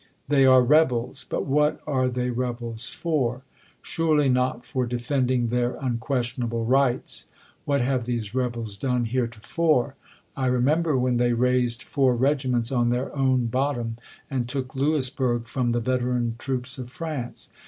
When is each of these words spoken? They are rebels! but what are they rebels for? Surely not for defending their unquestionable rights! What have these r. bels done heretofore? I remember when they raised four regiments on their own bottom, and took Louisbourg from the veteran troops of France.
They 0.29 0.47
are 0.47 0.63
rebels! 0.63 1.27
but 1.29 1.45
what 1.45 1.79
are 1.85 2.07
they 2.07 2.31
rebels 2.31 2.89
for? 2.89 3.43
Surely 3.83 4.29
not 4.29 4.65
for 4.65 4.87
defending 4.87 5.49
their 5.49 5.75
unquestionable 5.75 6.65
rights! 6.65 7.27
What 7.65 7.81
have 7.81 8.05
these 8.05 8.33
r. 8.35 8.49
bels 8.49 8.77
done 8.79 9.05
heretofore? 9.05 9.93
I 10.35 10.47
remember 10.47 10.97
when 10.97 11.17
they 11.17 11.33
raised 11.33 11.83
four 11.83 12.15
regiments 12.15 12.71
on 12.71 12.89
their 12.89 13.15
own 13.15 13.45
bottom, 13.45 13.97
and 14.27 14.49
took 14.49 14.73
Louisbourg 14.75 15.45
from 15.45 15.69
the 15.69 15.79
veteran 15.79 16.33
troops 16.39 16.79
of 16.79 16.89
France. 16.89 17.51